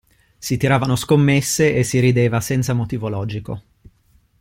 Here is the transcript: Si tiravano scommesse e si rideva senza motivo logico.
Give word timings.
Si 0.39 0.57
tiravano 0.57 0.95
scommesse 0.95 1.75
e 1.75 1.83
si 1.83 1.99
rideva 1.99 2.39
senza 2.41 2.73
motivo 2.73 3.07
logico. 3.07 3.61